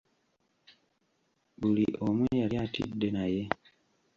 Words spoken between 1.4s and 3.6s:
Buli omu yali atidde naye